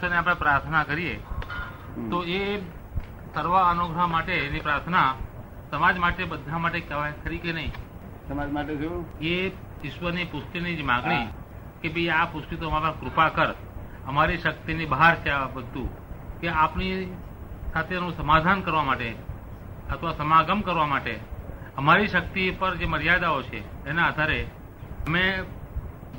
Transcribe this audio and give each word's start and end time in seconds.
ઈશ્વરને 0.00 0.16
આપણે 0.16 0.34
પ્રાર્થના 0.34 0.84
કરીએ 0.84 1.16
તો 2.10 2.18
એ 2.24 2.58
સર્વ 3.34 3.54
અનુગ્રહ 3.60 4.06
માટે 4.06 4.32
એની 4.32 4.60
પ્રાર્થના 4.60 5.14
સમાજ 5.70 5.98
માટે 5.98 6.24
બધા 6.24 6.58
માટે 6.58 6.80
કહેવાય. 6.80 7.12
ખરી 7.24 7.38
કે 7.38 7.52
નહીં? 7.52 7.72
સમાજ 8.28 8.50
માટે 8.50 8.74
શું? 8.76 9.04
એ 9.20 9.34
ઈશ્વરની 9.84 10.24
પુષ્ટિની 10.24 10.76
જ 10.76 10.82
માગણી 10.82 11.26
કે 11.82 11.88
ભાઈ 11.88 12.08
આ 12.08 12.24
પુષ્ટિ 12.24 12.56
તો 12.56 12.68
અમારા 12.68 12.94
કૃપા 13.00 13.28
કર. 13.28 13.50
અમારી 14.06 14.38
શક્તિની 14.38 14.86
બહાર 14.86 15.14
છે 15.16 15.30
આ 15.30 15.46
બધું. 15.46 15.88
કે 16.40 16.48
આપણી 16.48 17.12
સાથેનું 17.72 18.16
સમાધાન 18.16 18.60
કરવા 18.60 18.82
માટે 18.82 19.10
અથવા 19.90 20.12
સમાગમ 20.12 20.60
કરવા 20.60 20.86
માટે 20.86 21.14
અમારી 21.76 22.06
શક્તિ 22.06 22.50
પર 22.50 22.76
જે 22.76 22.86
મર્યાદાઓ 22.86 23.42
છે 23.42 23.60
એના 23.88 24.06
આધારે 24.06 24.40
અમે 25.06 25.24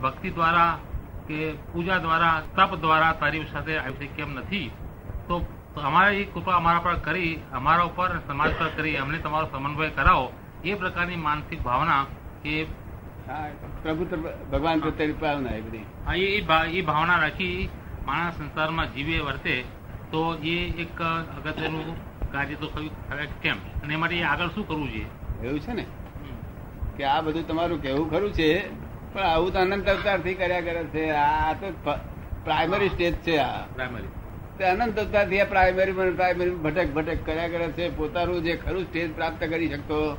ભક્તિ 0.02 0.30
દ્વારા 0.30 0.78
કે 1.32 1.50
પૂજા 1.74 1.98
દ્વારા 2.06 2.36
તપ 2.56 2.80
દ્વારા 2.84 3.16
તારી 3.24 3.44
સાથે 3.54 3.74
આવી 3.78 4.10
એમ 4.20 4.32
નથી. 4.38 4.68
તો 5.28 5.36
અમારી 5.82 6.26
કૃપા 6.26 6.56
અમારા 6.56 6.80
પર 6.80 6.96
કરી 7.08 7.34
અમારા 7.54 7.84
ઉપર 7.84 8.12
સમાજ 8.28 8.56
પર 8.60 8.70
કરી 8.78 8.96
અમને 8.98 9.18
તમારો 9.18 9.48
સમન્વય 9.52 9.90
કરાવો. 9.90 10.32
એ 10.64 10.74
પ્રકારની 10.76 11.16
માનસિક 11.26 11.62
ભાવના 11.62 12.02
કે 12.44 12.56
પ્રભુ 13.84 14.04
ભગવાન 14.52 14.80
ભાવના 15.22 15.54
એ 16.16 16.42
બધી 16.42 16.82
ભાવના 16.82 17.18
રાખી 17.18 17.70
માણસ 18.06 18.36
સંસારમાં 18.36 18.94
જીવે 18.94 19.20
વર્તે 19.20 19.56
તો 20.12 20.22
એ 20.44 20.56
એક 20.84 21.02
અગત્યનું 21.38 21.96
કાર્ય 22.32 22.56
તો 22.56 22.68
કયું 22.68 23.42
કેમ? 23.42 23.58
અને 23.84 23.94
એ 23.94 23.98
માટે 23.98 24.24
આગળ 24.24 24.48
શું 24.48 24.68
કરવું 24.68 24.90
જોઈએ? 24.92 25.08
એવું 25.44 25.60
છે 25.60 25.74
ને? 25.74 25.86
કે 26.98 27.04
આ 27.04 27.22
બધું 27.22 27.48
તમારું 27.48 27.82
કેવું 27.82 28.10
ખરું 28.10 28.32
છે 28.34 28.50
પણ 29.14 29.22
આવું 29.22 29.54
તો 29.54 29.60
અનંત 29.60 29.90
અવતારથી 29.90 30.34
કર્યા 30.34 30.62
કરે 30.62 30.84
છે. 30.84 31.10
આ 31.10 31.54
તો 31.54 31.74
પ્રાઇમરી 32.44 32.90
સ્ટેજ 32.90 33.14
છે 33.14 33.38
આ. 33.38 33.66
પ્રાઇમરી 33.66 34.08
તે 34.58 34.64
અનંત 34.64 35.00
અવતારથી 35.00 35.40
આ 35.40 35.46
પ્રાઇમરી 35.46 35.92
પ્રાઇમરી 35.92 36.50
ભટક 36.50 36.94
ભટક 36.94 37.26
કર્યા 37.26 37.48
કરે 37.48 37.68
છે. 37.68 37.98
પોતાનું 37.98 38.44
જે 38.44 38.56
ખરું 38.56 38.84
સ્ટેજ 38.84 39.16
પ્રાપ્ત 39.16 39.44
કરી 39.44 39.70
શકતો 39.70 40.18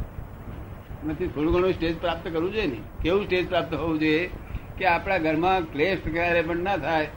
નથી. 1.07 1.27
થોડું 1.27 1.55
ઘણું 1.55 1.73
સ્ટેજ 1.73 2.01
પ્રાપ્ત 2.01 2.29
કરવું 2.29 2.53
જોઈએ 2.53 2.67
ને. 2.67 2.77
કેવું 3.03 3.25
સ્ટેજ 3.25 3.49
પ્રાપ્ત 3.49 3.75
હોવું 3.75 3.99
જોઈએ? 3.99 4.31
કે 4.79 4.87
આપણા 4.87 5.19
ઘરમાં 5.19 5.73
ક્લેશ 5.73 5.99
ક્યારે 6.13 6.43
પણ 6.43 6.57
ના 6.57 6.77
થાય 6.77 7.09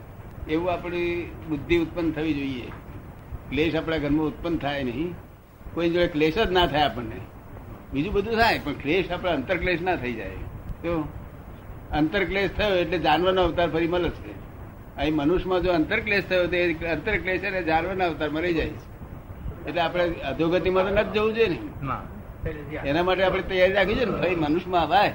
એવું 0.49 0.71
આપણી 0.71 1.31
બુદ્ધિ 1.49 1.77
ઉત્પન્ન 1.77 2.11
થવી 2.11 2.33
જોઈએ. 2.33 2.71
ક્લેશ 3.49 3.75
આપણા 3.75 3.97
ઘરમાં 3.97 4.25
ઉત્પન્ન 4.25 4.57
થાય 4.57 4.83
નહીં. 4.83 5.15
કોઈ 5.73 5.89
જોડે 5.89 6.07
ક્લેશ 6.07 6.37
જ 6.37 6.51
ના 6.51 6.67
થાય 6.67 6.81
આપણને. 6.81 7.21
બીજું 7.93 8.13
બધું 8.13 8.35
થાય 8.35 8.59
પણ 8.63 8.73
ક્લેશ 8.73 9.11
આપણે 9.11 9.31
અંતરક્લેશ 9.31 9.81
ના 9.81 9.95
થઈ 9.95 10.13
જાય. 10.13 10.29
તો 10.83 11.07
અંતરક્લેશ 11.95 12.51
થયો 12.57 12.75
એટલે 12.75 12.97
જાનવરનો 12.99 13.41
અવતાર 13.43 13.69
ફરી 13.69 13.87
મળે 13.87 14.09
છે. 14.17 14.33
અહીં 14.97 15.15
મનુષ્યમાં 15.15 15.61
જો 15.61 15.71
અંતરક્લેશ 15.71 16.25
થયો 16.29 16.47
તો 16.47 16.55
એ 16.55 16.73
અંતરક્લેશ 16.87 17.43
અને 17.43 17.61
જાનવરના 17.63 18.05
અવતાર 18.05 18.29
મળી 18.29 18.53
જાય 18.53 18.69
છે. 18.69 18.85
એટલે 19.67 19.81
આપણે 19.81 20.03
અધોગતિમાં 20.29 20.83
તો 20.83 20.91
નથી 20.95 21.13
જવું 21.13 21.33
જોઈએ 21.33 21.49
ને. 21.49 21.59
એના 22.89 23.03
માટે 23.03 23.23
આપણે 23.23 23.43
તૈયારી 23.51 23.73
રાખવી 23.73 23.95
જોઈએ 23.95 24.11
ને. 24.11 24.17
ભાઈ 24.21 24.35
મનુષ્યમાં 24.35 24.83
અવાય 24.83 25.13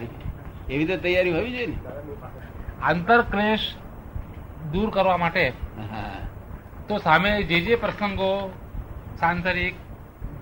એવી 0.71 0.87
તો 0.87 0.97
તૈયારી 0.97 1.33
હોવી 1.33 1.53
જોઈએ 1.53 1.67
ને. 1.67 1.77
આંતરક્લેશ 2.83 3.67
દૂર 4.73 4.91
કરવા 4.91 5.17
માટે 5.17 5.45
તો 6.89 6.99
સામે 6.99 7.31
જે 7.43 7.61
જે 7.61 7.75
પ્રસંગો 7.77 8.31
સાંસારિક 9.21 9.75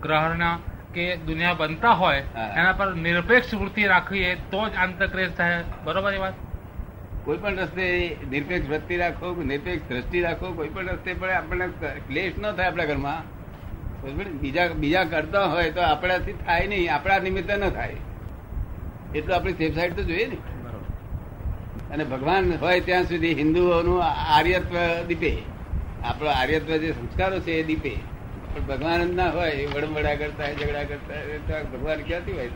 ગ્રહણના 0.03 0.55
કે 0.98 1.16
દુનિયા 1.16 1.54
બનતા 1.54 1.92
હોય 1.92 2.22
એના 2.56 2.72
પર 2.72 2.94
નિરપેક્ષ 2.96 3.54
વૃત્તિ 3.54 3.86
રાખીએ 3.86 4.34
તો 4.50 4.68
જ 4.68 4.74
આંતરક્લેશ 4.74 5.32
થાય. 5.32 5.64
બરોબર 5.84 6.12
એ 6.14 6.18
વાત? 6.18 6.34
કોઈ 7.24 7.36
પણ 7.36 7.56
રસ્તે 7.56 8.16
નિરપેક્ષ 8.30 8.68
વૃત્તિ 8.68 8.96
રાખો 8.96 9.42
નિરપેક્ષ 9.42 9.88
દ્રષ્ટિ 9.88 10.22
રાખો 10.22 10.52
કોઈ 10.52 10.69
પણ 10.69 10.86
રસ્તે 10.86 11.14
પણ 11.14 11.30
આપણને 11.30 11.66
ક્લેશ 12.08 12.38
ન 12.38 12.52
થાય 12.52 12.66
આપણા 12.66 12.84
ઘરમાં. 12.84 13.20
બીજા 14.41 14.66
બીજા 14.66 15.04
કરતા 15.04 15.44
હોય 15.44 15.70
તો 15.70 15.80
આપણાથી 15.80 16.32
થાય 16.32 16.66
નહીં 16.66 16.92
આપણા 16.94 17.19
નિમિત્તે 17.19 17.56
ન 17.56 17.69
થાય. 17.70 17.97
એટલું 19.14 19.37
આપણી 19.37 19.53
સેફ 19.53 19.75
સાઈડ 19.75 19.97
તો 19.97 20.03
જોઈએ 20.03 20.26
ને. 20.26 20.37
બરોબર. 20.64 21.94
અને 21.94 22.04
ભગવાન 22.04 22.53
હોય 22.60 22.81
ત્યાં 22.81 23.04
સુધી 23.04 23.34
હિન્દુઓનું 23.34 24.04
આર્યત્વ 24.37 24.76
દીપે. 25.06 25.32
આપણો 26.04 26.31
આર્યત્વ 26.31 26.76
જે 26.76 26.92
સંસ્કારો 26.92 27.38
છે 27.41 27.53
એ 27.53 27.62
દીપે. 27.62 27.94
પણ 28.54 28.76
ભગવાન 28.76 29.16
ના 29.16 29.31
હોય 29.31 29.66
વડમડા 29.66 30.14
કરતા 30.14 30.44
હોય, 30.44 30.54
ઝઘડા 30.54 30.82
કરતા 30.82 31.62
ભગવાન 31.62 32.03
ક્યાંથી 32.03 32.32
હોય 32.32 32.48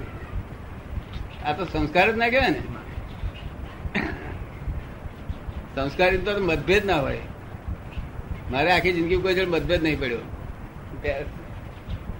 આ 1.44 1.52
તો 1.52 1.64
સંસ્કાર 1.64 2.12
જ 2.12 2.16
ના 2.16 2.28
કહેવાય 2.28 2.50
ને. 2.50 2.62
સંસ્કાર 5.74 6.16
તો 6.16 6.44
મતભેદ 6.44 6.84
ના 6.84 6.96
હોય. 6.96 7.18
મારે 8.50 8.72
આખી 8.72 8.92
જિંદગી 8.92 9.16
કોઈ 9.16 9.34
જોડે 9.34 9.50
મતભેદ 9.50 9.82
નહીં 9.82 10.00
પડ્યો. 10.00 10.18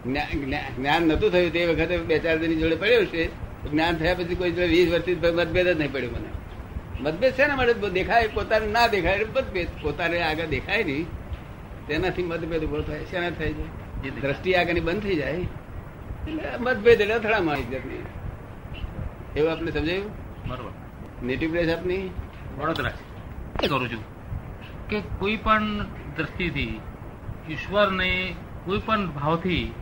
જ્ઞા- 0.06 0.44
જ્ઞા- 0.44 0.76
જ્ઞાન 0.76 1.02
નતું 1.02 1.30
થયું 1.30 1.52
તે 1.52 1.66
વખતે 1.66 1.96
બે 1.96 2.18
ચાર 2.18 2.38
દિન 2.38 2.60
જોડે 2.60 2.76
પડ્યું 2.76 3.06
છે. 3.06 3.26
જ્ઞાન 3.70 3.96
થયા 3.96 4.14
પછી 4.14 4.34
કોઈ 4.34 4.50
જોડે 4.50 4.66
વીસ 4.66 4.92
વર્ષથી 4.92 5.14
મતભેદ 5.14 5.68
જ 5.68 5.78
નહીં 5.78 5.92
પડ્યો 5.92 6.10
મને. 6.10 6.28
મતભેદ 7.00 7.32
છે 7.32 7.46
ને 7.46 7.54
માટે 7.54 7.90
દેખાય 7.90 8.26
પોતાને 8.26 8.66
ના 8.66 8.86
દેખાય 8.86 9.24
મતભેદ 9.24 9.68
પોતાને 9.82 10.22
આગળ 10.22 10.46
દેખાય 10.46 10.84
નહીં. 10.84 11.06
તેનાથી 11.88 12.22
મતભેદ 12.22 12.64
ઊભો 12.64 12.80
થાય 12.80 13.04
શેના 13.04 13.30
થાય 13.30 13.52
છે? 13.52 14.10
દ્રષ્ટિ 14.20 14.54
આગળની 14.54 14.80
બંધ 14.80 15.02
થઈ 15.02 15.16
જાય 15.16 15.32
એટલે 15.32 16.56
મતભેદ 16.60 17.00
એટલે 17.00 17.14
અથડામણ 17.14 17.50
આવી 17.50 17.62
જતી 17.62 18.02
એવું 19.36 19.52
આપણે 19.52 19.70
સમજાયું? 19.70 20.10
બરોબર. 20.48 20.70
નેટિવ 21.22 21.50
પ્લેસ 21.50 21.74
આપની? 21.74 22.10
વડોદરા 22.58 22.92
એ 23.62 23.68
કરું 23.68 23.88
છું? 23.88 24.04
કે 24.88 25.00
કોઈ 25.18 25.36
પણ 25.36 25.82
દ્રષ્ટિથી 26.16 26.80
ઈશ્વરને 27.48 28.34
કોઈ 28.64 28.78
પણ 28.78 29.06
ભાવથી 29.06 29.74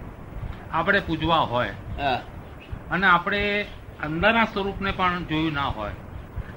આપણે 0.73 1.01
પૂજવા 1.01 1.39
હોય 1.39 1.71
હા. 1.99 2.21
અને 2.91 3.07
આપણે 3.07 3.63
અંદરના 4.05 4.45
સ્વરૂપને 4.45 4.91
પણ 4.91 5.25
જોયું 5.25 5.53
ના 5.53 5.67
હોય 5.67 5.93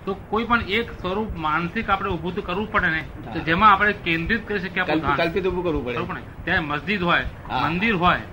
તો 0.06 0.14
કોઈ 0.30 0.46
પણ 0.50 0.62
એક 0.78 0.88
સ્વરૂપ 1.02 1.30
માનસિક 1.46 1.90
આપણે 1.90 2.10
ઉભું 2.10 2.46
કરવું 2.48 2.68
પડે 2.72 2.90
ને. 2.90 3.02
જેમાં 3.46 3.72
આપણે 3.72 3.94
કેન્દ્રિત 4.06 4.48
કરી 4.48 4.60
શકીએ 4.60 4.84
કલ્પિત 5.20 5.46
ઉભું 5.48 5.64
કરવું 5.64 5.84
પડે. 6.10 6.22
ત્યાં 6.46 6.64
મસ્જિદ 6.68 7.02
હોય 7.04 7.26
મંદિર 7.64 7.96
હોય 8.04 8.24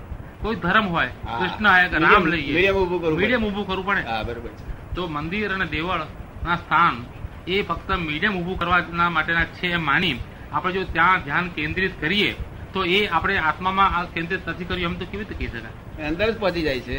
કોઈ 0.41 0.55
ધર્મ 0.55 0.87
હોય 0.87 1.09
કૃષ્ણ 1.39 1.67
હોય 1.67 1.87
રામ 2.05 2.25
લઈએ. 2.25 2.53
મીડિયમ 3.17 3.45
ઉભું 3.45 3.65
કરવું 3.67 3.85
પડે. 3.85 4.03
બરોબર 4.27 4.51
તો 4.95 5.07
મંદિર 5.07 5.49
અને 5.53 5.65
દેવળ 5.65 6.01
ના 6.45 6.55
સ્થાન 6.55 6.95
એ 7.47 7.61
ફક્ત 7.61 7.89
મીડિયમ 8.07 8.33
ઉભું 8.41 8.57
કરવાના 8.59 9.09
માટેના 9.09 9.47
છે 9.57 9.67
એમ 9.71 9.83
માની 9.85 10.15
આપણે 10.53 10.73
જો 10.73 10.83
ત્યાં 10.95 11.23
ધ્યાન 11.25 11.47
કેન્દ્રિત 11.49 11.93
કરીએ 12.01 12.31
તો 12.73 12.79
એ 12.97 12.99
આપણે 13.07 13.37
આત્મામાં 13.39 13.89
આ 13.97 14.03
કેન્દ્રિત 14.15 14.49
નથી 14.49 14.65
કર્યું 14.65 14.91
એમ 14.91 14.99
તો 14.99 15.05
કેવી 15.05 15.23
રીતે 15.23 15.35
કહી 15.39 15.49
શકાય? 15.53 16.07
અંદર 16.09 16.27
જ 16.31 16.35
પહોંચી 16.39 16.61
જાય 16.61 16.79
છે. 16.79 16.97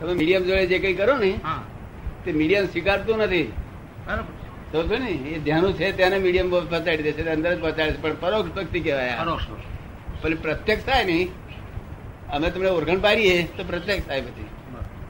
તમે 0.00 0.12
મીડિયમ 0.14 0.42
જોડે 0.42 0.66
જે 0.66 0.78
કઈ 0.78 0.94
કરો 0.94 1.14
ને 1.18 1.30
તે 2.24 2.30
મીડિયમ 2.32 2.64
સ્વીકારતું 2.66 3.18
નથી. 3.18 3.46
તો 4.72 4.98
ને 4.98 5.10
એ 5.10 5.38
ધ્યાનું 5.38 5.72
છે 5.72 5.92
તેને 5.92 6.18
મીડિયમ 6.18 6.50
પહોંચાડી 6.50 7.02
દેશે 7.02 7.22
અંદર 7.22 7.54
જ 7.54 7.60
પહોંચાડે 7.60 7.92
છે 7.92 8.02
પણ 8.02 8.14
પરોક્ષ 8.20 8.50
ભક્તિ 8.54 8.80
કહેવાય. 8.80 9.14
પરોક્ષ 9.18 9.44
પેલી 10.22 10.34
પ્રત્યક્ષ 10.34 10.84
થાય 10.84 11.04
ને 11.04 11.28
અમે 12.32 12.50
તમને 12.50 12.68
ઓળખણ 12.68 12.98
પાડીએ 12.98 13.42
તો 13.56 13.64
પ્રત્યક્ષ 13.64 14.06
થાય 14.06 14.20
પછી 14.20 14.46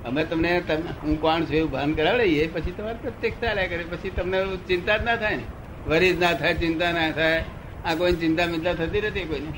અમે 0.04 0.24
તમને 0.24 0.60
તમે- 0.60 0.92
હું 1.02 1.20
કોણ 1.20 1.40
છું 1.40 1.54
એવું 1.54 1.70
ભાન 1.70 1.92
કરાવડીએ 1.94 2.46
પછી 2.46 2.70
તમારે 2.70 2.98
પ્રત્યક્ષ 3.02 3.40
ચાલ્યા 3.40 3.66
કરે 3.66 3.84
પછી 3.84 4.10
તમને 4.10 4.56
ચિંતા 4.56 4.96
જ 4.96 5.04
ના 5.04 5.16
થાય 5.16 5.36
ને. 5.36 5.42
વરી 5.86 6.12
જ 6.12 6.20
ના 6.20 6.32
થાય 6.32 6.54
ચિંતા 6.54 6.92
ના 6.92 7.10
થાય. 7.10 7.44
આ 7.84 7.94
કોઈ 7.94 8.12
ચિંતા 8.12 8.46
મિંતા 8.46 8.74
થતી 8.74 9.00
નથી 9.00 9.20
કોઈને. 9.24 9.52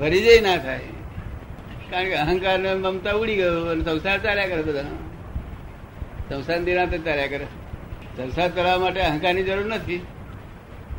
વરી 0.00 0.22
જઈ 0.22 0.40
ના 0.40 0.56
થાય. 0.56 0.80
કારણ 1.90 2.04
કે 2.04 2.14
અહંકાર 2.14 2.58
ને 2.58 2.74
મમતા 2.74 3.12
ઉડી 3.12 3.36
ગયો 3.36 3.64
અને 3.64 3.84
સંસાર 3.84 4.18
ચાલ્યા 4.18 4.46
કરે 4.46 4.62
બધા. 4.62 4.82
સંસાર 6.28 6.60
નિરાંત 6.60 7.04
ચાલ્યા 7.04 7.26
કરે. 7.26 7.46
સંસાર 8.18 8.48
કરવા 8.48 8.78
માટે 8.78 9.00
અહંકારની 9.00 9.42
જરૂર 9.42 9.66
નથી. 9.66 10.06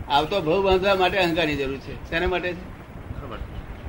આવતો 0.09 0.41
ભવ 0.41 0.63
બાંધવા 0.63 0.95
માટે 0.95 1.17
અહંકારની 1.17 1.55
જરૂર 1.55 1.77
છે. 1.77 2.09
શેના 2.09 2.27
માટે 2.27 2.53
છે? 2.53 2.79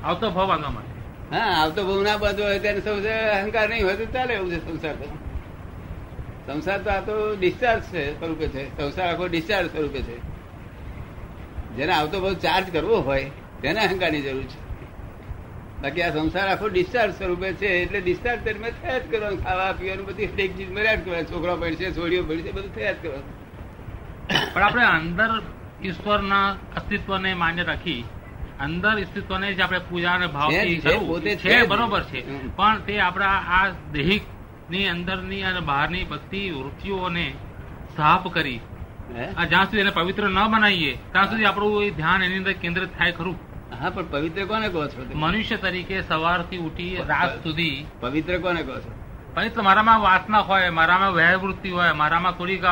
આવતો 0.03 0.29
ભવ 0.29 0.47
બાંધવા 0.47 0.69
માટે. 0.69 1.35
હા 1.35 1.63
આવતો 1.63 1.83
ભવ 1.83 2.03
ના 2.03 2.17
બાંધવો 2.17 2.45
હોય 2.45 2.59
ત્યારે 2.59 2.81
સૌ 2.81 2.95
અહંકાર 3.33 3.69
નહીં 3.69 3.85
હોય 3.85 3.95
તો 3.95 4.05
ચાલે 4.05 4.33
એવું 4.33 4.51
છે 4.51 4.71
સંસાર 4.71 4.95
તો. 4.95 5.17
સંસાર 6.47 6.81
તો 6.81 6.89
આ 6.89 6.99
તો 6.99 7.35
ડિસ્ચાર્જ 7.35 7.83
છે 7.83 8.19
સ્વરૂપે 8.19 8.47
છે. 8.47 8.77
સંસાર 8.77 9.07
આખો 9.07 9.27
ડિસ્ચાર્જ 9.27 9.67
સ્વરૂપે 9.67 10.01
છે. 10.01 10.17
જેને 11.75 11.93
આવતો 11.93 12.19
ભાવ 12.19 12.33
ચાર્જ 12.33 12.73
કરવો 12.73 12.97
હોય 12.97 13.31
તેને 13.61 13.79
અહંકારની 13.79 14.21
જરૂર 14.21 14.43
છે. 14.43 14.60
બાકી 15.81 16.03
આ 16.03 16.11
સંસાર 16.15 16.47
આખો 16.47 16.67
ડિસ્ચાર્જ 16.69 17.11
સ્વરૂપે 17.19 17.49
છે 17.53 17.69
એટલે 17.83 17.99
ડિસ્ચાર્જ 18.01 18.41
દરમિયાન 18.45 18.79
થયા 18.81 18.99
જ 18.99 19.05
કરવાનું 19.11 19.39
ખાવા 19.45 19.71
પીવાનું 19.79 20.05
બધી 20.05 20.23
એક 20.23 20.53
ચીજ 20.57 20.69
મળ્યા 20.71 20.95
જ 20.95 21.01
કરવાનું. 21.05 21.29
છોકરા 21.31 21.55
ભણશે 21.55 21.91
છોડીઓ 21.97 22.23
ભણશે 22.23 22.51
બધું 22.51 22.73
થયા 22.75 22.91
જ 22.91 22.97
કરવાનું. 23.03 23.29
પણ 24.53 24.63
આપણે 24.63 24.83
અંદર 24.97 25.31
ઈશ્વરના 25.83 26.47
અસ્તિત્વને 26.77 27.31
માન્ય 27.33 27.63
રાખી 27.63 28.01
અંદર 28.59 28.95
અસ્તિત્વને 29.03 29.47
જ 29.53 29.61
આપણે 29.61 29.79
પૂજા 29.89 30.15
અને 30.17 30.27
ભાવ 30.27 30.49
છે. 30.51 31.55
બરોબર 31.71 32.03
છે. 32.03 32.19
પણ 32.57 32.77
તે 32.87 32.99
આપણા 32.99 33.37
આ 33.57 33.63
દેહિકની 33.93 34.87
અંદરની 34.87 35.43
અને 35.43 35.61
બહારની 35.69 36.03
બધી 36.03 36.49
વૃત્તિઓને 36.57 37.25
સાફ 37.97 38.27
કરી 38.33 38.59
જ્યાં 39.49 39.65
સુધી 39.65 39.83
એને 39.85 39.93
પવિત્ર 39.97 40.23
ન 40.29 40.39
બનાવીએ 40.53 40.93
ત્યાં 41.11 41.29
સુધી 41.29 41.47
આપણું 41.49 41.95
ધ્યાન 41.97 42.21
એની 42.23 42.37
અંદર 42.37 42.53
કેન્દ્રિત 42.63 42.91
થાય 42.97 43.11
ખરું. 43.11 43.37
હા 43.81 43.91
પણ 43.91 44.07
પવિત્ર 44.07 44.45
કોને 44.47 44.67
કહો 44.69 44.81
છો 44.87 44.99
મનુષ્ય 45.15 45.57
તરીકે 45.57 45.97
સવારથી 46.03 46.59
ઉઠી 46.59 46.97
રાત 47.07 47.31
સુધી. 47.43 47.85
પવિત્ર 48.01 48.35
કોને 48.39 48.61
કહો 48.63 48.75
છો? 48.77 48.91
પવિત્ર 49.35 49.61
મારામાં 49.61 50.01
વાસના 50.01 50.43
હોય 50.43 50.71
મારામાં 50.71 51.13
વહેવૃત્તિ 51.13 51.69
હોય 51.71 51.93
મારામાં 51.93 52.35
થોડીક 52.35 52.65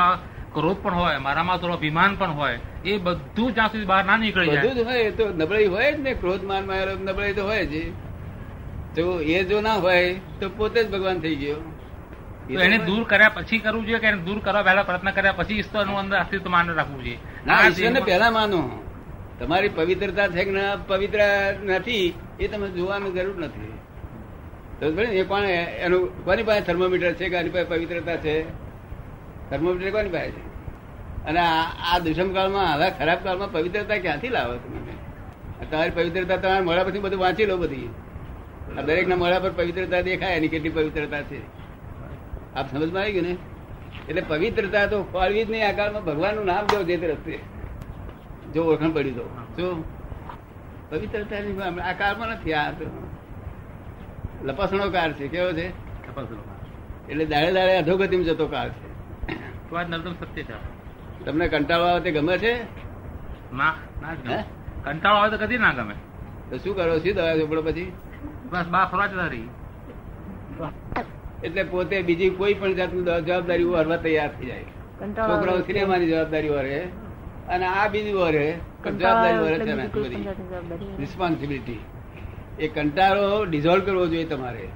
ક્રોધ 0.53 0.79
પણ 0.83 0.95
હોય 0.95 1.19
મારામાં 1.19 1.59
થોડો 1.59 1.73
અભિમાન 1.73 2.17
પણ 2.17 2.33
હોય 2.33 2.57
એ 2.85 2.99
બધું 2.99 3.49
જ્યાં 3.55 3.71
સુધી 3.71 3.85
બહાર 3.85 4.03
ના 4.05 4.17
નીકળી 4.17 4.49
બધું 4.49 4.61
જાય 4.61 4.75
જ 4.75 4.85
હોય 4.85 5.11
તો 5.13 5.25
નબળાઈ 5.35 5.67
હોય 5.67 5.89
જ 5.91 5.99
ને 5.99 6.11
ક્રોધ 6.15 6.43
માનમાં 6.43 7.03
નબળાઈ 7.03 7.33
તો 7.33 7.43
હોય 7.43 7.65
જ. 7.65 7.75
જો 8.95 9.05
એ 9.31 9.43
જો 9.45 9.61
ના 9.61 9.77
હોય 9.79 10.19
તો 10.39 10.49
પોતે 10.51 10.79
જ 10.83 10.87
ભગવાન 10.89 11.21
થઈ 11.21 11.35
ગયો. 11.35 11.61
તો 12.49 12.59
એને 12.59 12.77
દૂર 12.79 13.03
કર્યા 13.05 13.35
પછી 13.35 13.59
કરવું 13.59 13.85
જોઈએ 13.85 13.99
કે 13.99 14.07
એને 14.07 14.21
દૂર 14.23 14.39
કરવા 14.41 14.63
પહેલા 14.63 14.83
પ્રયત્ન 14.83 15.11
કર્યા 15.11 15.33
પછી 15.33 15.57
ઈશ્વરનું 15.57 15.99
અંદર 15.99 16.17
અસ્તિત્વ 16.17 16.47
માન 16.49 16.67
રાખવું 16.71 17.01
જોઈએ? 17.01 17.19
ના 17.45 17.59
ઈશ્વરને 17.67 18.01
પહેલા 18.03 18.31
માનો. 18.31 18.61
તમારી 19.39 19.69
પવિત્રતા 19.69 20.27
છે 20.27 20.43
કે 20.45 20.51
ના 20.51 20.75
પવિત્ર 20.87 21.19
નથી, 21.65 22.13
એ 22.39 22.47
તમે 22.47 22.69
જોવાની 22.69 23.11
જરૂર 23.11 23.37
નથી. 23.37 23.73
એ 25.17 25.23
પણ 25.23 25.43
એનું, 25.43 26.25
કોની 26.25 26.43
પાસે 26.43 26.61
થર્મોમીટર 26.61 27.13
છે 27.13 27.29
કે 27.29 27.37
આની 27.37 27.49
પાસે 27.49 27.65
પવિત્રતા 27.65 28.15
છે? 28.15 28.35
થર્મોમીટર 29.49 29.91
કોની 29.91 30.09
પાસે 30.09 30.31
છે? 30.31 30.43
અને 31.25 31.39
આ 31.39 31.99
દુષ્મ 31.99 32.33
કાળમાં 32.33 32.73
આવા 32.73 32.89
ખરાબ 32.89 33.19
કાળમાં 33.23 33.51
પવિત્રતા 33.51 33.97
ક્યાંથી 33.97 34.29
લાવો 34.29 34.55
તમે? 34.55 35.65
તમારી 35.65 35.89
પવિત્રતા 35.89 36.37
તમારા 36.37 36.63
મોડા 36.63 36.83
પછી 36.83 36.99
બધું 36.99 37.19
વાંચી 37.19 37.45
લો 37.45 37.57
બધી. 37.57 37.89
આ 38.77 38.81
દરેકના 38.81 39.15
મોડા 39.15 39.39
પર 39.39 39.51
પવિત્રતા 39.51 40.01
દેખાય, 40.01 40.35
એની 40.35 40.47
કેટલી 40.47 40.69
પવિત્રતા 40.69 41.21
છે? 41.21 41.39
આપ 42.55 42.71
સમજમાં 42.71 43.01
આવી 43.01 43.11
ગયું 43.11 43.25
ને? 43.25 43.35
એટલે 44.09 44.21
પવિત્રતા 44.27 44.85
તો 44.85 45.03
ખોળવી 45.03 45.45
જ 45.45 45.51
નહીં 45.51 45.67
આ 45.67 45.71
કાળમાં, 45.71 46.03
ભગવાનનું 46.05 46.45
નામ 46.45 46.65
જો 46.65 46.83
જે 46.83 46.97
તે 46.97 47.07
રસ્તે. 47.07 47.58
જો 48.53 48.63
ઓળખાણ 48.63 48.91
પડી 48.91 49.11
દો. 49.11 49.25
શું 49.55 49.83
પવિત્રતા 50.89 51.89
આ 51.89 51.93
કાળમાં 51.93 52.29
નથી 52.29 52.53
આ 52.53 52.71
લપસણો 54.43 54.89
કાળ 54.89 55.11
છે 55.13 55.27
કેવો 55.27 55.51
છે? 55.51 55.67
એટલે 57.09 57.25
દાડે 57.25 57.51
દાડે 57.51 57.77
અધોગતિમાં 57.77 58.25
જતો 58.25 58.47
કાળ 58.47 58.69
છે. 58.69 58.87
તો 59.69 59.75
આ 59.75 59.83
નર્દમ 59.83 60.13
સત્ય 60.13 60.43
છે. 60.43 60.57
તમને 61.25 61.47
કંટાળો 61.47 61.85
આવે 61.85 62.01
તે 62.01 62.11
ગમે 62.11 62.37
છે? 62.37 62.53
ના. 63.53 63.75
કંટાળો 64.83 65.17
આવે 65.17 65.37
તો 65.37 65.45
કદી 65.45 65.57
ના 65.57 65.73
ગમે. 65.73 65.95
તો 66.49 66.57
શું 66.57 66.75
કરો? 66.75 66.99
શું 66.99 67.13
દવા 67.15 67.35
ચોપડો 67.35 67.61
પછી? 67.61 67.91
બસ 68.51 68.65
બા 68.65 68.85
ફરવા 68.85 69.07
જતા 69.07 69.27
રહી. 69.27 69.49
એટલે 71.43 71.63
પોતે 71.63 72.01
બીજી 72.01 72.29
કોઈ 72.29 72.53
પણ 72.53 72.73
જાતની 72.73 73.03
જવાબદારી 73.25 73.63
હરવા 73.63 73.97
તૈયાર 73.97 74.31
થઈ 74.39 74.45
જાય. 74.45 74.63
છોકરાઓ 75.01 75.59
સિનેમાની 75.59 76.07
જવાબદારી 76.07 76.49
વરે 76.49 76.79
અને 77.49 77.65
આ 77.65 77.87
બીજી 77.87 78.13
વરે 78.13 78.47
જવાબદારી 78.83 79.37
વરે 79.37 79.57
છે 79.59 79.73
રિસ્પોન્સિબિલિટી 80.97 81.79
એ 82.59 82.67
કંટાળો 82.67 83.45
ડિઝોલ્વ 83.45 83.85
કરવો 83.85 84.05
જોઈએ 84.07 84.25
તમારે. 84.25 84.67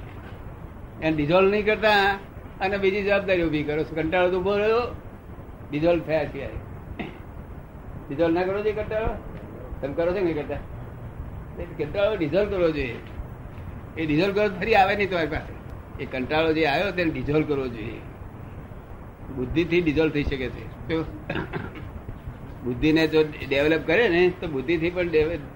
એને 1.02 1.16
ડિઝોલ્વ 1.16 1.50
નહીં 1.50 1.66
કરતા 1.66 2.20
અને 2.62 2.78
બીજી 2.78 3.04
જવાબદારી 3.04 3.44
ઊભી 3.44 3.64
કરો. 3.64 3.84
કંટાળો 3.84 4.30
તો 4.32 4.40
ઊભો 4.40 4.58
રહ્યો? 4.58 4.82
ડિઝોલ્વ 5.72 6.02
થયા 6.02 6.24
ત્યારે 6.24 6.58
ડિઝોલ્વ 8.10 8.34
ના 8.34 8.44
કરવો 8.44 8.62
જોઈએ 8.62 8.76
કંટાળો? 8.76 9.12
તમે 9.82 9.94
કરો 9.94 10.12
છો 10.12 10.26
કે 10.26 10.34
કરતા? 10.34 10.62
કંટાળો 11.78 12.16
ડિઝોલ્વ 12.16 12.50
કરવો 12.50 12.70
જોઈએ. 12.70 12.96
એ 13.98 14.06
ડિઝોલ્વ 14.06 14.34
કરો 14.34 14.48
ફરી 14.60 14.76
આવે 14.76 14.96
નહીં 14.96 15.10
તમારી 15.10 15.28
પાસે. 15.28 15.54
એ 16.04 16.06
કંટાળો 16.06 16.54
જે 16.54 16.66
આવ્યો 16.66 16.92
તેને 16.92 17.12
ડિઝોલ્વ 17.12 17.46
કરવો 17.48 17.68
જોઈએ. 17.68 18.00
બુદ્ધિથી 19.36 19.82
ડિઝોલ્વ 19.82 20.12
થઈ 20.12 20.24
શકે 20.24 20.48
છે? 20.50 20.64
બુદ્ધિને 22.64 23.08
જો 23.08 23.24
ડેવલપ 23.50 23.88
કરે 23.88 24.10
ને, 24.10 24.32
તો 24.42 24.48
બુદ્ધિથી 24.48 24.90
પણ 24.90 25.10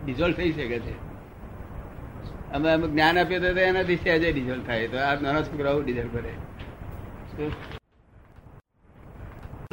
ડિઝોલ્વ 0.05 0.33
થઈ 0.33 0.51
શકે 0.51 0.79
છે. 0.79 0.95
અમે 2.51 2.71
અમે 2.71 2.87
જ્ઞાન 2.87 3.17
આપીએ 3.17 3.39
તો 3.39 3.59
એનાથી 3.59 3.95
સહેજે 3.95 4.31
ડિઝોલ્વ 4.31 4.61
થાય, 4.61 4.87
તો 4.87 4.97
આ 4.97 5.15
નાના 5.15 5.41
છોકરાઓ 5.41 5.81
ડિઝોલ્વ 5.81 6.09
કરે? 6.13 6.33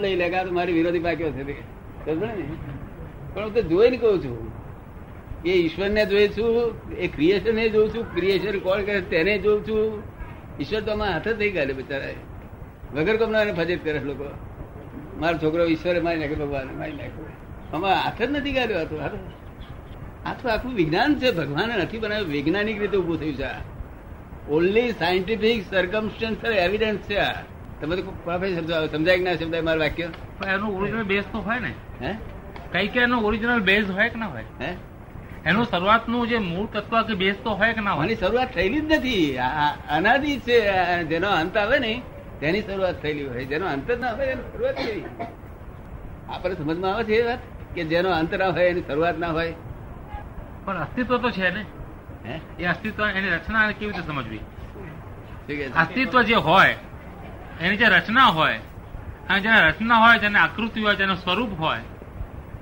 લઈ 0.01 0.17
લેગા 0.17 0.45
તો 0.45 0.53
મારી 0.53 0.73
વિરોધી 0.73 0.99
પાક્યો 0.99 1.31
છે. 1.31 1.43
ને? 1.47 1.55
પણ 3.35 3.43
હું 3.43 3.55
તો 3.55 3.63
જોઈને 3.63 3.97
કહું 3.97 4.19
છું, 4.21 4.39
એ 5.45 5.53
ઈશ્વરને 5.53 6.07
જોઈ 6.07 6.29
છું, 6.29 6.97
એ 6.97 7.07
ક્રિએશન 7.09 7.55
ને 7.55 7.69
જોઉં 7.69 7.89
છું 7.95 8.15
ક્રિએશન 8.15 8.59
કોણ 8.59 8.83
કરે 8.83 9.01
તેને 9.01 9.39
જોઉં 9.39 9.61
છું. 9.69 10.03
ઈશ્વર 10.61 10.81
તો 10.81 10.93
આમાં 10.93 11.13
હાથ 11.13 11.29
જ 11.29 11.39
થઈ 11.39 11.51
ગયા 11.51 11.65
બિચારા 11.77 12.11
વગર 12.95 13.17
કમના 13.17 13.53
ફજેત 13.53 13.85
કરે 13.85 14.01
લોકો. 14.01 14.27
મારો 15.21 15.39
છોકરો 15.39 15.65
ઈશ્વરે 15.65 16.01
મારી 16.01 16.19
નાખ્યો 16.19 16.37
ભગવાન 16.37 16.79
મારી 16.79 16.93
નાખ્યો 16.93 17.29
અમારે 17.73 17.95
હાથ 17.95 18.23
જ 18.23 18.31
નથી 18.31 18.53
કાઢ્યો 18.53 18.81
હતો 18.81 19.01
આ 20.25 20.35
તો- 20.35 20.51
આખું 20.51 20.75
વિજ્ઞાન 20.75 21.19
છે 21.19 21.31
ભગવાને 21.31 21.77
નથી 21.77 21.99
બનાવ્યું 21.99 22.29
વૈજ્ઞાનિક 22.29 22.81
રીતે 22.81 22.97
ઉભું 22.97 23.21
થયું 23.21 23.35
છે 23.35 23.75
ઓનલી 24.51 24.93
સાયન્ટિફિક 24.93 25.65
સર્કમસ્ટન્સર 25.71 26.53
એવિડન્સ 26.53 26.97
છે 26.97 27.17
આ. 27.17 27.43
તમે 27.81 27.97
તો 27.97 28.03
પ્રોફેસર 28.03 28.87
સમજાય 28.87 29.19
કે 29.19 29.25
ના 29.25 29.35
સમજાય 29.35 29.61
મારું 29.61 29.83
વાક્ય? 29.83 30.09
પણ 30.39 30.49
એનું 30.49 30.81
ઓરિજિનલ 30.81 31.03
બેઝ 31.03 31.25
તો 31.33 31.39
હોય 31.39 31.59
ને. 31.59 31.75
હે? 32.03 32.15
કઈ 32.73 32.89
કે 32.89 33.01
એનો 33.01 33.21
ઓરિજિનલ 33.21 33.61
બેઝ 33.61 33.91
હોય 33.91 34.09
કે 34.09 34.19
ના 34.19 34.27
હોય? 34.27 34.45
હે? 34.61 34.75
એનું 35.47 35.65
શરૂઆતનું 35.65 36.29
જે 36.29 36.39
મૂળ 36.39 36.67
તત્વ 36.67 37.03
કે 37.03 37.15
બેઝ 37.15 37.35
તો 37.45 37.51
હોય 37.51 37.73
કે 37.73 37.81
ના 37.81 37.93
હોય? 37.93 38.15
શરૂઆત 38.15 38.55
થયેલી 38.55 38.81
જ 38.81 38.93
નથી. 38.93 39.39
અનાદિ 39.91 40.37
છે 40.37 40.61
જેનો 41.05 41.29
અંત 41.29 41.57
આવે 41.57 41.79
ને 41.79 42.03
તેની 42.45 42.63
શરૂઆત 42.63 42.99
થયેલી 43.03 43.29
હોય 43.29 43.45
જેનો 43.45 43.67
અંત 43.67 43.89
ના 44.01 44.13
હોય 44.17 44.33
એની 44.33 44.49
શરૂઆત 44.53 44.77
કેવી? 44.77 45.05
આપણે 46.29 46.55
સમજમાં 46.57 46.91
આવે 46.95 47.05
છે 47.05 47.15
એ 47.21 47.25
વાત 47.27 47.41
કે 47.75 47.85
જેનો 47.85 48.11
અંત 48.13 48.33
ના 48.33 48.51
હોય 48.53 48.67
એની 48.69 48.85
શરૂઆત 48.89 49.19
ના 49.19 49.31
હોય? 49.31 49.55
પણ 50.65 50.77
અસ્તિત્વ 50.77 51.17
તો 51.19 51.31
છે 51.31 51.51
ને. 51.51 51.63
એ 52.59 52.67
અસ્તિત્વ 52.67 53.01
એની 53.09 53.31
રચના 53.31 53.73
કેવી 53.73 53.93
રીતે 53.93 54.03
સમજવી? 54.03 54.43
અસ્તિત્વ 55.75 56.23
જે 56.23 56.35
હોય 56.35 56.77
એની 57.61 57.77
જે 57.77 57.89
રચના 57.89 58.31
હોય 58.31 58.61
અને 59.29 59.41
જેને 59.41 59.59
રચના 59.69 60.01
હોય 60.05 60.19
જેને 60.19 60.39
આકૃતિ 60.39 60.81
હોય 60.81 60.95
જેનું 60.95 61.17
સ્વરૂપ 61.17 61.59
હોય 61.59 61.83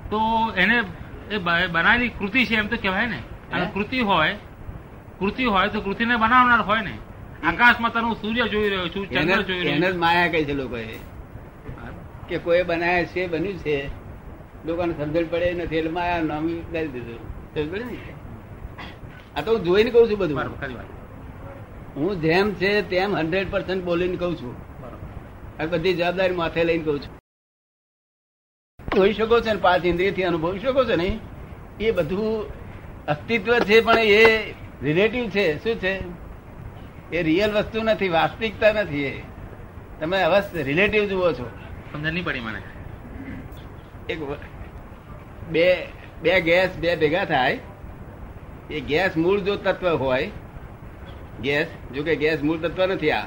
તો 0.09 0.19
એને 0.55 0.83
એ 1.29 1.37
બનાવેલી 1.67 2.09
કૃતિ 2.09 2.45
છે 2.45 2.55
એમ 2.55 2.67
તો 2.67 2.77
કહેવાય 2.77 3.07
ને. 3.07 3.19
અને 3.51 3.65
કૃતિ 3.73 3.99
હોય 4.01 4.35
કૃતિ 5.19 5.43
હોય 5.45 5.67
તો 5.69 5.81
કૃતિને 5.81 6.15
બનાવનાર 6.17 6.61
હોય 6.61 6.81
ને. 6.81 6.95
આકાશમાં 7.43 7.93
તારું 7.93 8.15
સૂર્ય 8.15 8.47
જોઈ 8.47 8.69
રહ્યો 8.69 8.87
છું 8.87 9.09
ચંદ્ર 9.09 9.41
જોઈ 9.41 9.57
એને 9.57 9.91
જ 9.91 9.95
માયા 9.95 10.27
કહે 10.27 10.43
છે 10.43 10.53
લોકોએ. 10.53 10.85
કે 12.29 12.37
કોઈ 12.37 12.63
બનાવ્યા 12.63 13.05
છે 13.05 13.27
બન્યું 13.27 13.57
છે. 13.57 13.87
લોકોને 14.65 14.93
સમજણ 14.93 15.25
પડે 15.25 15.53
નથી 15.53 15.75
એટલે 15.75 15.91
માયા 15.91 16.21
નામ 16.21 16.61
ગાળી 16.73 16.87
દીધું. 16.87 17.19
સમજ 17.53 17.71
પડે 17.71 17.83
ને? 17.83 17.97
આ 19.35 19.41
તો 19.41 19.55
હું 19.55 19.63
જોઈને 19.63 19.91
કઉ 19.91 20.09
છું 20.09 20.17
બધું. 20.17 20.39
હું 21.95 22.21
જેમ 22.21 22.53
છે 22.53 22.81
તેમ 22.81 23.15
હંડ્રેડ 23.15 23.51
પર્સન્ટ 23.51 23.83
બોલીને 23.83 24.17
કઉ 24.17 24.35
છું. 24.35 24.55
આ 25.61 25.65
બધી 25.65 25.93
જવાબદારી 25.93 26.35
માથે 26.35 26.63
લઈને 26.63 26.83
કઉ 26.83 26.99
છું. 26.99 27.13
જોઈ 28.95 29.13
શકો 29.13 29.39
છો 29.39 29.53
ને 29.53 29.59
પાંચ 29.59 29.85
ઇન્દ્રિયથી 29.85 30.23
અનુભવી 30.23 30.59
શકો 30.59 30.83
છો 30.85 30.95
ને? 30.95 31.19
એ 31.79 31.91
બધું 31.91 32.47
અસ્તિત્વ 33.05 33.59
છે 33.59 33.81
પણ 33.81 33.99
એ 33.99 34.51
રિલેટિવ 34.81 35.29
છે. 35.29 35.63
શું 35.63 35.75
છે? 35.75 36.22
એ 37.13 37.23
રિયલ 37.23 37.51
વસ્તુ 37.51 37.83
નથી 37.83 38.09
વાસ્તવિકતા 38.09 38.73
નથી 38.73 39.03
એ. 39.03 39.21
તમે 39.99 40.21
અવશ્ય 40.21 40.63
રિલેટિવ 40.63 41.05
જુઓ 41.05 41.31
છો. 41.31 41.49
સમજણ 41.91 42.13
નહીં 42.13 42.25
પડી 42.25 42.39
મને. 42.39 42.61
એક 44.09 44.19
બે 45.51 45.87
બે 46.21 46.41
ગેસ 46.41 46.69
બે 46.79 46.95
ભેગા 46.95 47.25
થાય. 47.25 47.59
એ 48.69 48.79
ગેસ 48.79 49.17
મૂળ 49.17 49.39
જો 49.39 49.55
તત્વ 49.55 49.97
હોય 49.97 50.31
ગેસ 51.41 51.67
જો 51.95 52.03
કે 52.03 52.15
ગેસ 52.15 52.43
મૂળ 52.43 52.57
તત્વ 52.57 52.85
નથી 52.85 53.11
આ. 53.11 53.25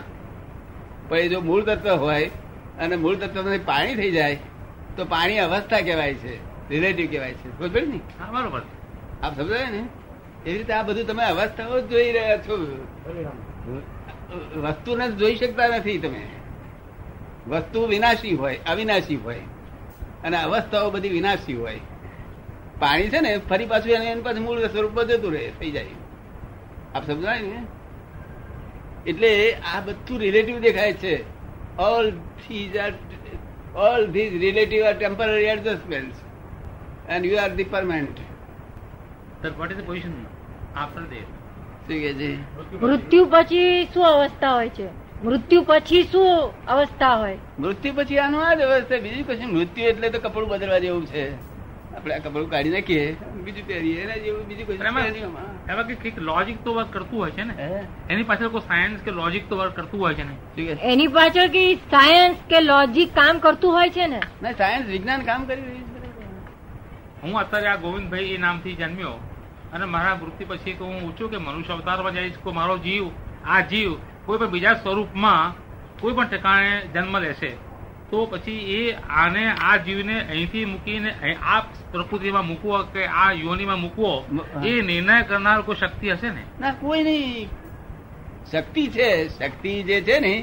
પણ 1.08 1.16
એ 1.16 1.28
જો 1.28 1.40
મૂળ 1.40 1.62
તત્વ 1.62 1.94
હોય 1.94 2.30
અને 2.78 2.96
મૂળ 2.96 3.16
તત્વ 3.16 3.58
પાણી 3.64 3.94
થઈ 3.94 4.10
જાય 4.10 4.38
તો 4.96 5.04
પાણી 5.04 5.38
અવસ્થા 5.38 5.80
કહેવાય 5.80 6.14
છે 6.14 6.34
રિલેટિવ 6.70 7.10
કહેવાય 7.10 7.32
છે. 7.32 7.58
ખબર 7.58 7.68
પડી 7.68 7.86
ને? 7.86 8.00
હા 8.20 8.30
બરોબર. 8.30 8.62
આપ 9.22 9.36
સમજાય 9.36 9.70
ને? 9.70 9.82
એવી 10.46 10.58
રીતે 10.58 10.72
આ 10.72 10.82
બધું 10.82 11.06
તમે 11.06 11.24
અવસ્થાઓ 11.24 11.80
જ 11.80 11.90
જોઈ 11.90 12.12
રહ્યા 12.12 12.38
છો. 12.38 12.54
વસ્તુને 14.56 15.08
જોઈ 15.08 15.36
શકતા 15.36 15.66
નથી 15.66 15.98
તમે. 15.98 16.28
વસ્તુ 17.48 17.86
વિનાશી 17.86 18.34
હોય, 18.34 18.60
અવિનાશી 18.68 19.16
હોય. 19.16 19.40
અને 20.24 20.42
અવસ્થાઓ 20.42 20.90
બધી 20.90 21.08
વિનાશી 21.08 21.54
હોય. 21.54 21.80
પાણી 22.80 23.08
છે 23.08 23.20
ને, 23.20 23.38
ફરી 23.38 23.66
પાછું 23.66 23.92
એને 23.92 24.06
એની 24.06 24.22
પાછું 24.22 24.42
મૂળ 24.42 24.60
સ્વરૂપ 24.60 25.02
જતું 25.02 25.32
રહે, 25.32 25.52
થઈ 25.60 25.70
જાય. 25.70 25.86
આપ 26.94 27.06
સમજાય 27.06 27.42
ને? 27.42 27.62
એટલે 29.06 29.54
આ 29.54 29.80
બધું 29.80 30.18
રિલેટિવ 30.18 30.58
દેખાય 30.58 30.92
છે. 30.92 31.36
All 31.78 32.12
these 32.50 32.78
are 32.78 32.92
all 33.76 34.06
these 34.06 34.32
relative 34.32 34.84
are 34.84 34.98
temporary 34.98 35.44
adjustment 35.44 36.14
and 37.10 37.26
you 37.26 37.38
are 37.38 37.54
the 37.54 37.64
permanent 37.64 38.18
sir 39.42 39.50
what 39.50 39.72
is 39.72 39.78
the 39.78 39.86
position 39.86 40.10
after 40.76 41.00
there 41.00 41.22
મૃત્યુ 42.82 43.28
પછી 43.30 43.84
શું 43.94 44.06
અવસ્થા 44.06 44.54
હોય 44.54 44.68
છે? 44.68 44.88
મૃત્યુ 45.24 45.64
પછી 45.66 46.02
શું 46.02 46.52
અવસ્થા 46.66 47.14
હોય? 47.14 47.38
મૃત્યુ 47.58 47.92
પછી 47.96 48.18
આનું 48.18 48.46
આ 48.46 48.54
જ 48.54 48.60
અવસ્થા. 48.60 48.96
બીજું 48.96 49.26
કશું 49.26 49.52
મૃત્યુ 49.52 49.88
એટલે 49.88 50.08
તો 50.08 50.18
કપડું 50.18 50.48
બદલવા 50.48 50.78
જેવું 50.78 51.06
છે. 51.06 51.34
આપણે 51.96 52.14
આ 52.14 52.18
કપડું 52.18 52.50
કાઢી 52.50 52.70
નાખીએ. 52.70 53.16
બીજું 53.44 53.66
પહેરીએ. 53.66 54.02
એના 54.02 54.16
જેવું 54.16 54.46
બીજું 54.46 54.66
કશું 54.66 54.86
એમાં 54.86 55.86
કંઈક 55.86 56.18
લોજિક 56.18 56.64
તો 56.64 56.74
વર્ક 56.74 56.92
કરતું 56.92 57.18
હોય 57.20 57.30
છે 57.30 57.44
ને? 57.44 57.82
એની 58.10 58.22
પાછળ 58.22 58.48
કોઈ 58.48 58.60
સાયન્સ 58.60 59.00
કે 59.00 59.10
લોજિક 59.10 59.48
તો 59.48 59.56
વર્ક 59.56 59.76
કરતું 59.76 60.00
હોય 60.00 60.14
છે 60.14 60.22
ને? 60.22 60.72
એની 60.82 61.06
પાછળ 61.06 61.48
કે 61.48 61.74
સાયન્સ 61.74 62.36
કે 62.48 62.60
લોજિક 62.60 63.14
કામ 63.14 63.38
કરતું 63.38 63.72
હોય 63.72 63.90
છે 63.90 64.06
ને? 64.06 64.20
સાયન્સ 64.58 64.86
વિજ્ઞાન 64.86 65.20
કામ 65.20 65.44
કરી 65.44 65.60
રહ્યું 65.60 65.80
છે 65.80 65.96
હું 67.22 67.38
અત્યારે 67.38 67.66
આ 67.66 67.76
ગોવિંદભાઈ 67.76 68.24
એ 68.24 68.38
નામથી 68.38 68.72
જન્મ્યો. 68.72 69.18
અને 69.76 69.86
મારા 69.86 70.16
મૃત્યુ 70.16 70.48
પછી 70.48 70.74
હું 70.80 70.98
ઊંચું 71.02 71.30
કે 71.30 71.38
મનુષ્ય 71.38 71.72
અવતારમાં 71.72 72.14
જઈશ 72.14 72.38
કે 72.44 72.50
મારો 72.52 72.76
જીવ 72.78 73.04
આ 73.46 73.60
જીવ 73.62 73.90
કોઈ 74.26 74.38
પણ 74.38 74.50
બીજા 74.50 74.74
સ્વરૂપમાં 74.74 75.54
કોઈ 76.00 76.14
પણ 76.14 76.28
ઠેકાણે 76.28 76.72
જન્મ 76.94 77.16
લેશે 77.18 77.50
તો 78.10 78.26
પછી 78.26 78.62
એ 78.76 78.80
આને 79.16 79.42
આ 79.60 79.76
જીવને 79.78 80.16
અહીંથી 80.22 80.64
મૂકીને 80.66 81.10
આ 81.44 81.60
પ્રકૃતિમાં 81.92 82.46
મૂકવો 82.46 82.78
કે 82.84 83.02
આ 83.16 83.30
યોનિમાં 83.34 83.80
મૂકવો 83.80 84.10
એ 84.64 84.82
નિર્ણય 84.82 85.22
કરનાર 85.24 85.62
કોઈ 85.62 85.76
શક્તિ 85.76 86.10
હશે 86.10 86.30
ને? 86.30 86.42
ના 86.60 86.72
કોઈ 86.72 87.02
નહીં. 87.02 87.48
શક્તિ 88.52 88.82
છે 88.88 89.08
શક્તિ 89.30 89.72
જે 89.82 90.02
છે 90.02 90.20
ને 90.20 90.34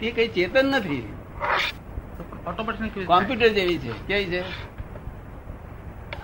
તે 0.00 0.10
કઈ 0.10 0.28
ચેતન 0.28 0.66
નથી. 0.66 1.04
ઓટોમેટિક 2.46 3.06
કોમ્પ્યુટર 3.06 3.48
જેવી 3.48 3.78
છે 3.78 3.92
કેવી 4.06 4.30
છે? 4.30 4.40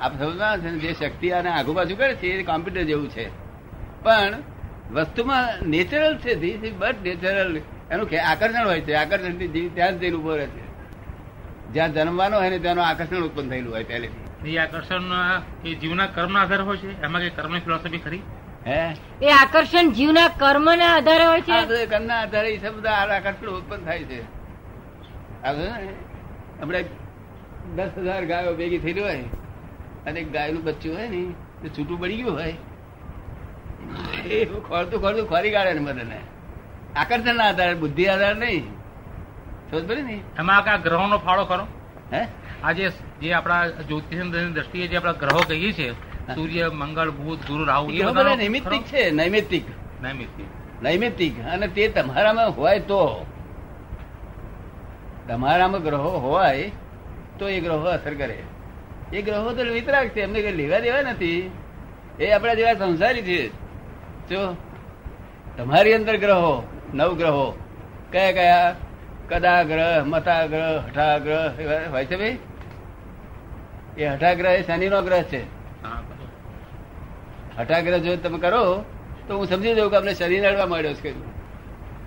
આપ 0.00 0.18
સમજવા 0.18 0.56
છે 0.56 0.70
જે 0.70 0.92
શક્તિ 0.92 1.30
અને 1.30 1.50
આગુ 1.50 1.72
બાજુ 1.72 1.96
કરે 1.96 2.14
છે 2.14 2.26
એ 2.26 2.42
કોમ્પ્યુટર 2.42 2.82
જેવું 2.82 3.10
છે. 3.10 3.28
પણ 4.02 4.34
વસ્તુમાં 4.92 5.68
નેચરલ 5.68 6.18
છે 6.18 6.34
ધીસ 6.34 6.64
ઇઝ 6.64 6.74
બટ 6.74 7.02
નેચરલ 7.02 7.60
એનું 7.90 8.08
આકર્ષણ 8.30 8.66
હોય 8.66 8.80
છે 8.80 8.94
આકર્ષણથી 8.94 9.48
જીવ 9.48 9.74
ત્યાં 9.74 9.92
જ 9.92 9.98
જઈને 9.98 10.16
ઊભો 10.16 10.36
રહે 10.36 10.46
છે. 10.46 10.68
જ્યાં 11.72 11.92
જન્મવાનો 11.92 12.38
હોય 12.38 12.50
ને 12.50 12.58
ત્યાંનું 12.58 12.84
આકર્ષણ 12.86 13.16
ઉત્પન્ન 13.16 13.50
થયેલું 13.50 13.74
હોય 13.74 13.84
પહેલેથી. 13.84 14.52
એ 14.52 14.58
આકર્ષણ 14.58 15.00
એ 15.64 15.74
જીવના 15.74 16.06
કર્મના 16.06 16.40
આધાર 16.40 16.62
હોય 16.62 16.76
છે? 16.76 17.02
એમાં 17.02 17.20
કઈ 17.20 17.30
કર્મની 17.30 17.60
ફિલોસોફી 17.60 17.98
ખરી? 17.98 18.20
હે? 18.66 18.96
એ 19.22 19.30
આકર્ષણ 19.30 19.90
જીવના 19.90 20.28
કર્મના 20.28 20.96
આધારે 20.96 21.24
હોય 21.24 21.40
છે? 21.40 21.66
બધા 21.66 21.84
કર્મના 21.84 22.20
આધારે 22.20 22.50
એ 22.50 22.70
બધા 22.70 22.90
આકર્ષણ 22.90 23.46
ઉત્પન્ન 23.46 23.84
થાય 23.84 24.04
છે. 24.04 24.22
આપણે 26.62 26.84
દસ 27.76 27.90
હજાર 27.96 28.24
ગાયો 28.24 28.54
ભેગી 28.54 28.78
થયેલી 28.78 29.00
હોય. 29.00 29.24
અને 30.06 30.22
ગાયનું 30.22 30.64
બચ્ચું 30.64 30.96
હોય 30.96 31.08
ને 31.08 31.34
તે 31.62 31.68
છૂટું 31.68 32.00
પડી 32.00 32.16
ગયું 32.16 32.34
હોય. 32.34 32.54
એ 34.26 34.44
ખોરતું 34.44 35.00
ખોરતું 35.00 35.28
ખોરી 35.28 35.50
કાઢે 35.50 35.72
ને 35.72 35.80
બધાને. 35.80 36.20
આકર્ષણના 36.96 37.44
આધારે 37.44 37.74
બુદ્ધિ 37.74 38.06
આધાર 38.06 38.36
નહીં. 38.36 38.62
સમજ 39.70 39.88
પડી 39.88 40.02
ને? 40.02 40.20
એમાં 40.38 40.56
આ 40.56 40.76
ગ્રહોનો 40.76 41.18
ફાળો 41.18 41.44
ખરો? 41.44 41.66
હે? 42.12 42.26
આજે 42.62 42.90
જે 43.20 43.32
આપણા 43.32 43.68
જ્યોતિષની 43.68 44.52
દ્રષ્ટિએ 44.52 44.86
જે 44.86 44.96
આપણા 44.96 45.12
ગ્રહો 45.12 45.40
કહીએ 45.48 45.72
છીએ 45.72 45.92
સૂર્ય 46.34 46.68
મંગળ 46.68 47.10
બુધ 47.10 47.38
ગુરુ 47.38 47.64
રાહુ 47.64 47.90
નૈમિત્તિક 48.36 48.82
છે 48.82 49.10
નૈમિત્તિક. 49.10 49.64
નૈમિત્તિક. 50.02 50.46
નૈમિત્તિક. 50.82 51.44
અને 51.44 51.68
તે 51.68 51.88
તમારામાં 51.88 52.50
હોય 52.50 52.78
તો. 52.78 53.26
તમારામાં 55.28 55.82
ગ્રહો 55.82 56.10
હોય 56.10 56.72
તો 57.38 57.48
એ 57.48 57.60
ગ્રહો 57.60 57.84
અસર 57.84 58.14
કરે. 58.14 58.42
એ 59.12 59.22
ગ્રહો 59.22 59.52
તો 59.52 59.62
વિતરાક 59.72 60.08
છે 60.08 60.20
એમને 60.20 60.42
કઈ 60.42 60.52
લેવા 60.52 60.78
દેવા 60.78 61.02
નથી. 61.02 61.50
એ 62.20 62.30
આપણા 62.30 62.54
જેવા 62.54 62.74
સંસારી 62.74 63.22
છે. 63.22 63.48
જો 64.28 64.56
તમારી 65.56 65.94
અંદર 65.94 66.16
ગ્રહો 66.16 66.66
નવ 66.94 67.16
ગ્રહો 67.16 67.58
કયા 68.12 68.32
કયા? 68.32 68.74
કદા 69.28 69.62
ગ્રહ 69.62 70.02
હઠાગ્રહ 70.02 70.46
ગ્રહ 70.46 70.78
હઠા 70.86 71.18
ગ્રહ 71.18 71.60
એવા 71.60 71.90
હોય 71.90 72.04
છે 72.04 72.16
ભાઈ? 72.16 72.38
એ 73.98 74.06
હઠાગ્રહ 74.06 74.50
એ 74.50 74.62
શનિનો 74.62 75.02
ગ્રહ 75.02 75.22
છે. 75.22 75.42
હઠાગ્રહ 77.58 77.98
જો 77.98 78.16
તમે 78.16 78.38
કરો 78.38 78.84
તો 79.28 79.36
હું 79.36 79.46
સમજી 79.46 79.74
દઉં 79.74 79.90
કે 79.90 79.96
આપણે 79.96 80.14
શનિ 80.14 80.40
નડવા 80.40 80.66
માંડ્યો 80.66 80.94
છે 80.94 81.12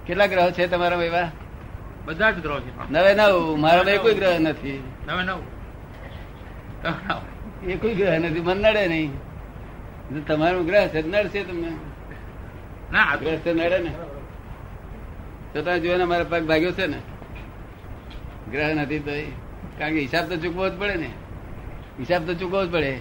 કેટલા 0.05 0.25
ગ્રહ 0.25 0.51
છે 0.51 0.67
તમારા 0.67 1.03
એવા? 1.03 1.29
બધા 2.05 2.31
જ 2.31 2.39
ગ્રહ 2.39 2.59
છે. 2.59 2.91
નવે 2.91 3.13
નવ 3.13 3.55
મારા 3.57 3.97
કોઈ 3.97 4.13
ગ્રહ 4.13 4.39
નથી. 4.39 4.83
નવે 5.07 5.23
નવ. 5.23 5.39
એ 7.67 7.75
કોઈ 7.75 7.95
ગ્રહ 7.95 8.17
નથી 8.17 8.39
મન 8.39 8.57
નડે 8.57 8.87
નહીં 8.87 9.11
તમારું 10.25 10.65
ગ્રહ 10.65 10.87
છે 10.87 11.01
નડશે 11.01 11.43
તમને. 11.43 11.71
ના 12.91 13.15
ગ્રહ 13.15 13.35
છે 13.35 13.53
નડે 13.53 13.79
ને. 13.79 13.91
તો 15.53 15.61
તમે 15.61 15.79
જોયો 15.79 15.97
ને 15.97 16.03
મારા 16.03 16.23
પગ 16.23 16.43
ભાગ્યો 16.43 16.71
છે 16.71 16.87
ને. 16.87 16.97
ગ્રહ 18.51 18.73
નથી 18.73 18.99
તો 18.99 19.11
કારણ 19.79 19.93
કે 19.93 19.99
હિસાબ 19.99 20.29
તો 20.29 20.35
ચૂકવો 20.37 20.69
જ 20.69 20.79
પડે 20.79 20.95
ને. 20.95 21.09
હિસાબ 21.99 22.25
તો 22.25 22.33
ચૂકવવો 22.33 22.65
જ 22.65 22.71
પડે. 22.71 22.99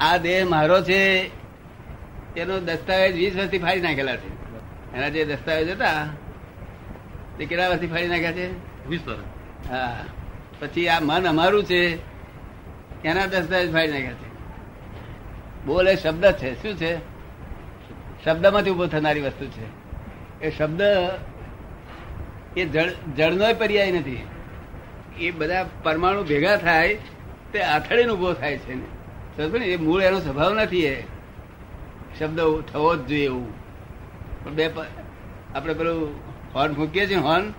આ 0.00 0.16
દેહ 0.16 0.46
મારો 0.46 0.82
છે 0.82 1.30
એનો 2.36 2.58
દસ્તાવેજ 2.58 3.12
વીસ 3.14 3.36
વર્ષથી 3.36 3.58
ફાડી 3.58 3.80
નાખેલા 3.80 4.16
છે. 4.16 4.30
એના 4.96 5.08
જે 5.08 5.24
દસ્તાવેજ 5.24 5.70
હતા 5.70 6.06
તે 7.38 7.44
કેટલા 7.46 7.68
વર્ષથી 7.68 7.86
ફાડી 7.86 8.08
નાખ્યા 8.08 8.32
છે? 8.32 8.46
વીસ 8.88 9.00
વર્ષ. 9.06 9.70
હા. 9.70 10.04
પછી 10.62 10.88
આ 10.88 11.00
મન 11.00 11.28
અમારું 11.28 11.64
છે, 11.64 11.96
એના 13.04 13.26
દસ્તાવેજ 13.26 13.72
ફાડી 13.72 13.92
નાખ્યા 13.92 14.12
છે. 14.12 14.32
બોલ 15.66 15.88
એ 15.88 15.96
શબ્દ 15.96 16.32
છે, 16.32 16.62
શું 16.62 16.76
છે? 16.76 16.96
શબ્દમાંથી 18.24 18.70
ઊભો 18.70 18.86
થનારી 18.86 19.20
વસ્તુ 19.20 19.46
છે. 19.46 19.66
એ 20.44 20.50
શબ્દ 20.50 20.82
એ 22.56 22.64
જળ, 22.64 22.88
જળનો 23.16 23.54
પર્યાય 23.54 23.92
નથી. 23.92 24.26
એ 25.20 25.30
બધા 25.30 25.66
પરમાણુ 25.82 26.24
ભેગા 26.24 26.56
થાય, 26.56 26.98
તે 27.52 27.62
આથડીને 27.62 28.12
ઊભો 28.12 28.32
થાય 28.32 28.58
છે 28.58 28.74
ને. 28.74 29.64
એ 29.66 29.76
મૂળ 29.76 30.02
એનો 30.02 30.20
સ્વભાવ 30.20 30.54
નથી 30.54 30.84
એ. 30.84 31.02
શબ્દ 32.18 32.40
થવો 32.60 32.96
જ 32.96 33.06
જોઈએ 33.06 33.24
એવું. 33.24 33.52
પણ 34.44 34.52
બે 34.52 34.70
આપણે 35.54 35.74
પેલું 35.74 36.08
હોર્ન 36.54 36.74
ફૂંકીએ 36.74 37.06
છીએ 37.06 37.16
હોર્ન 37.16 37.50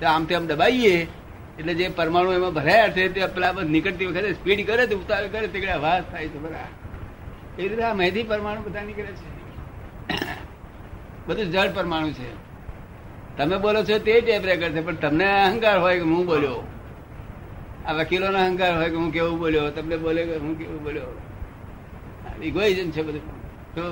તો 0.00 0.06
આમ 0.06 0.24
તેમ 0.24 0.46
દબાઈએ 0.46 1.06
એટલે 1.58 1.74
જે 1.74 1.88
પરમાણુ 1.88 2.32
એમાં 2.32 2.54
ભરાયા 2.54 2.88
છે 2.88 3.08
તે 3.08 3.26
પેલા 3.26 3.52
નીકળતી 3.52 4.06
વખતે 4.06 4.32
સ્પીડ 4.32 4.66
કરે 4.66 4.86
તો 4.86 4.96
ઉતાર 4.96 5.28
કરે 5.28 5.46
તે 5.48 5.58
વાસ 5.82 6.04
થાય 6.10 6.28
છે 6.28 6.38
બરાબર. 6.38 7.62
એ 7.62 7.68
રીતે 7.68 7.82
આ 7.82 7.94
મહેદી 7.94 8.22
પરમાણુ 8.22 8.60
બધા 8.62 8.82
નીકળે 8.82 9.12
છે. 9.12 9.28
બધું 11.26 11.50
જળ 11.50 11.70
પરમાણુ 11.74 12.10
છે. 12.10 12.30
તમે 13.36 13.56
બોલો 13.58 13.84
છો 13.84 13.98
તે 13.98 14.20
ટેપ 14.20 14.44
રેકર્ડ 14.44 14.72
છે, 14.72 14.80
પણ 14.80 14.94
તમને 14.94 15.28
અહંકાર 15.42 15.78
હોય 15.78 15.94
કે 15.94 16.04
હું 16.04 16.26
બોલ્યો? 16.26 16.66
આ 17.86 17.92
વકીલોનો 17.92 18.38
અહંકાર 18.38 18.76
હોય 18.76 18.90
કે 18.90 18.96
હું 18.96 19.10
કેવું 19.12 19.38
બોલ્યો? 19.38 19.70
તમને 19.70 19.96
બોલે 19.96 20.24
કે 20.24 20.36
હું 20.36 20.58
કેવું 20.58 20.82
બોલ્યો? 20.82 21.08
ઇગોઇઝમ 22.42 22.90
છે 22.90 23.02
બધું. 23.02 23.24
તો 23.74 23.84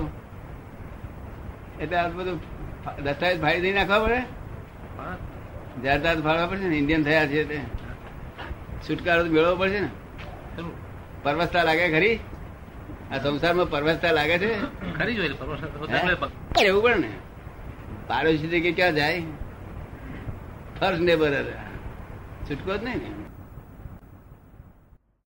એટલે 1.81 1.97
આ 1.97 2.09
બધું 2.09 2.41
દસ્તાવેજ 3.05 3.41
ભાઈ 3.41 3.61
દઈ 3.61 3.73
નાખવા 3.73 3.99
પડે? 3.99 4.21
જાહેરાત 5.85 6.21
ફાળવા 6.21 6.47
પડશે 6.47 6.69
ને 6.69 6.77
ઇન્ડિયન 6.77 7.05
થયા 7.05 7.27
છે 7.27 7.45
તે 7.45 7.59
છુટકારો 8.89 9.25
તો 9.25 9.31
મેળવવો 9.31 9.57
પડશે 9.57 9.81
ને. 9.81 9.89
પરવસતા 11.23 11.63
લાગે 11.63 11.91
ખરી? 11.91 12.19
આ 13.13 13.19
સંસારમાં 13.19 13.71
પરવસતા 13.71 14.13
લાગે 14.13 14.39
છે? 14.39 14.51
ખરી 14.99 15.15
જોઈએ 15.15 16.67
એવું 16.67 16.83
પણ 16.83 17.01
ને. 17.01 17.11
પાડોશી 18.07 18.49
તરીકે 18.49 18.73
ક્યાં 18.73 18.95
જાય? 18.95 19.23
ફર્સ્ટ 20.81 21.03
નેબર 21.03 21.33
છૂટકો 22.51 22.77
જ 22.77 22.85
નહીં 22.85 22.97
ને. 22.97 23.22